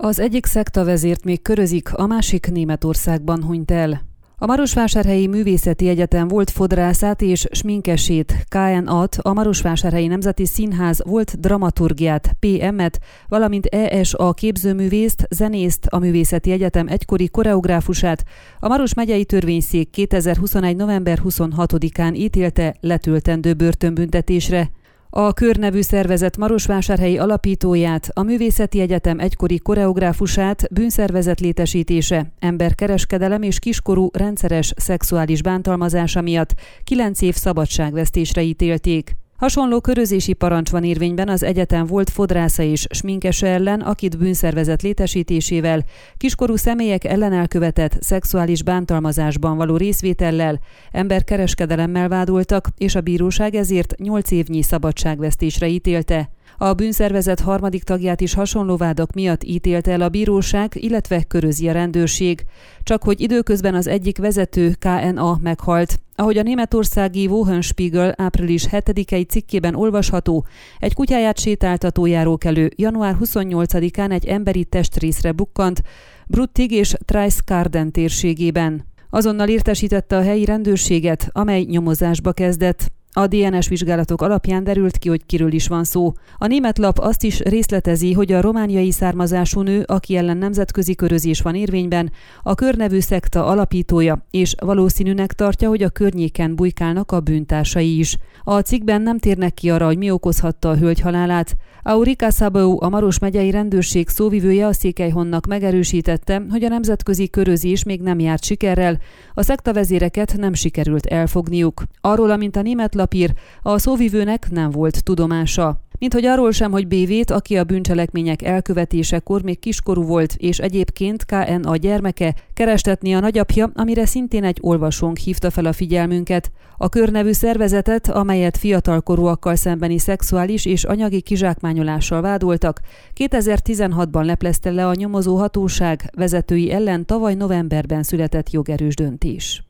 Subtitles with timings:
[0.00, 4.02] Az egyik szektavezért még körözik, a másik Németországban hunyt el.
[4.36, 12.30] A Marosvásárhelyi Művészeti Egyetem volt fodrászát és sminkesét, KN-at, a Marosvásárhelyi Nemzeti Színház volt dramaturgiát,
[12.38, 12.98] PM-et,
[13.28, 18.24] valamint ESA képzőművészt, zenészt, a Művészeti Egyetem egykori koreográfusát,
[18.58, 20.76] a Maros megyei törvényszék 2021.
[20.76, 24.70] november 26-án ítélte letöltendő börtönbüntetésre.
[25.10, 34.08] A körnevű szervezet Marosvásárhelyi alapítóját, a Művészeti Egyetem egykori koreográfusát bűnszervezet létesítése, emberkereskedelem és kiskorú
[34.12, 39.16] rendszeres szexuális bántalmazása miatt kilenc év szabadságvesztésre ítélték.
[39.38, 45.84] Hasonló körözési parancs van érvényben az egyetem volt fodrásza és sminkese ellen, akit bűnszervezet létesítésével,
[46.16, 50.60] kiskorú személyek ellen elkövetett szexuális bántalmazásban való részvétellel,
[50.92, 56.30] emberkereskedelemmel vádoltak, és a bíróság ezért 8 évnyi szabadságvesztésre ítélte.
[56.60, 61.72] A bűnszervezet harmadik tagját is hasonló vádak miatt ítélte el a bíróság, illetve körözi a
[61.72, 62.44] rendőrség.
[62.82, 65.98] Csak hogy időközben az egyik vezető KNA meghalt.
[66.14, 70.46] Ahogy a németországi Wohenspiegel április 7-i cikkében olvasható,
[70.78, 75.82] egy kutyáját sétáltató járókelő január 28-án egy emberi testrészre bukkant,
[76.26, 78.84] Bruttig és Treiskarden térségében.
[79.10, 82.92] Azonnal értesítette a helyi rendőrséget, amely nyomozásba kezdett.
[83.18, 86.12] A DNS vizsgálatok alapján derült ki, hogy kiről is van szó.
[86.38, 91.40] A német lap azt is részletezi, hogy a romániai származású nő, aki ellen nemzetközi körözés
[91.40, 97.98] van érvényben, a körnevű szekta alapítója, és valószínűnek tartja, hogy a környéken bujkálnak a bűntársai
[97.98, 98.16] is.
[98.44, 101.56] A cikkben nem térnek ki arra, hogy mi okozhatta a hölgy halálát.
[101.82, 108.00] Aurika Szabó, a Maros megyei rendőrség szóvivője a Székelyhonnak megerősítette, hogy a nemzetközi körözés még
[108.00, 108.98] nem járt sikerrel,
[109.34, 111.82] a szektavezéreket nem sikerült elfogniuk.
[112.00, 115.80] Arról, amint a német lap papír, a szóvivőnek nem volt tudomása.
[115.98, 121.24] Mint hogy arról sem, hogy BV-t, aki a bűncselekmények elkövetésekor még kiskorú volt, és egyébként
[121.24, 126.50] KN a gyermeke, kerestetni a nagyapja, amire szintén egy olvasónk hívta fel a figyelmünket.
[126.76, 132.80] A körnevű szervezetet, amelyet fiatalkorúakkal szembeni szexuális és anyagi kizsákmányolással vádoltak,
[133.16, 139.67] 2016-ban leplezte le a nyomozó hatóság vezetői ellen tavaly novemberben született jogerős döntés.